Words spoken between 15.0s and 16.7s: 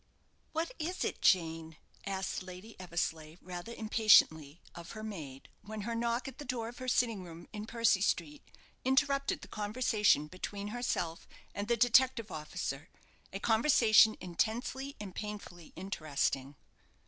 painfully interesting.